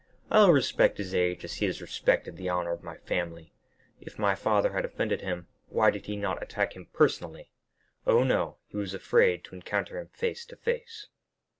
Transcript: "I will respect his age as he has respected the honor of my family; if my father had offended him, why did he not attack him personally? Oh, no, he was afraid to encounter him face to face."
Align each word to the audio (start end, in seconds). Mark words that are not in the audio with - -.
"I 0.31 0.39
will 0.39 0.51
respect 0.51 0.97
his 0.97 1.13
age 1.13 1.43
as 1.43 1.57
he 1.57 1.67
has 1.67 1.79
respected 1.79 2.35
the 2.35 2.49
honor 2.49 2.71
of 2.71 2.81
my 2.81 2.97
family; 2.97 3.53
if 3.99 4.17
my 4.17 4.33
father 4.33 4.73
had 4.73 4.83
offended 4.83 5.21
him, 5.21 5.45
why 5.67 5.91
did 5.91 6.07
he 6.07 6.15
not 6.17 6.41
attack 6.41 6.73
him 6.75 6.87
personally? 6.91 7.51
Oh, 8.07 8.23
no, 8.23 8.57
he 8.65 8.77
was 8.77 8.95
afraid 8.95 9.43
to 9.43 9.53
encounter 9.53 9.99
him 9.99 10.07
face 10.07 10.43
to 10.47 10.55
face." 10.55 11.05